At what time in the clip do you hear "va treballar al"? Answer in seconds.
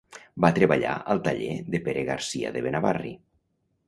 0.43-1.19